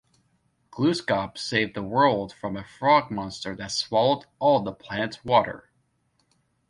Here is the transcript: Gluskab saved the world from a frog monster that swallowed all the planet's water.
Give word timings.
Gluskab 0.71 1.37
saved 1.37 1.75
the 1.75 1.83
world 1.83 2.33
from 2.33 2.57
a 2.57 2.63
frog 2.63 3.11
monster 3.11 3.55
that 3.57 3.71
swallowed 3.71 4.25
all 4.39 4.59
the 4.59 4.71
planet's 4.73 5.23
water. 5.23 5.69